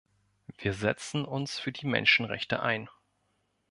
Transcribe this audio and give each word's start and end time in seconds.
Wir 0.57 0.73
setzen 0.73 1.25
uns 1.25 1.59
für 1.59 1.71
die 1.71 1.85
Menschenrechte 1.85 2.59
ein. 2.63 2.89